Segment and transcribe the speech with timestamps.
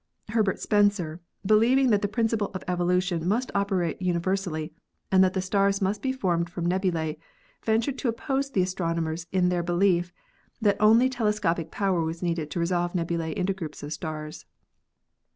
[0.29, 4.73] Herbert Spencer, believing that the principle of evolution must operate universally
[5.11, 7.19] and that the stars must be formed from nebulae,
[7.63, 10.11] ventured to oppose the astronomers in their belief
[10.59, 14.47] that only telescopic power was needed to resolve nebulae into groups of stars.